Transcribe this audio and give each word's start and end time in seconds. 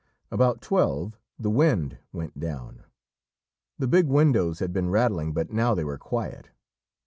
About 0.31 0.63
twelve 0.63 1.15
the 1.37 1.51
wind 1.51 1.99
went 2.11 2.39
down; 2.39 2.85
the 3.77 3.87
big 3.87 4.07
windows 4.07 4.57
had 4.57 4.73
been 4.73 4.89
rattling, 4.89 5.31
but 5.31 5.51
now 5.51 5.75
they 5.75 5.83
were 5.83 5.99
quiet. 5.99 6.49